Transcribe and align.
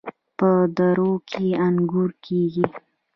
په 0.37 0.49
درو 0.77 1.11
کې 1.29 1.47
انګور 1.65 2.09
کیږي. 2.25 2.65